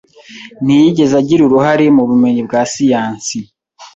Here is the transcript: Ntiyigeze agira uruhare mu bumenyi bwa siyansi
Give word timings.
Ntiyigeze 0.63 1.13
agira 1.21 1.41
uruhare 1.43 1.85
mu 1.95 2.03
bumenyi 2.09 2.41
bwa 2.47 2.61
siyansi 2.71 3.37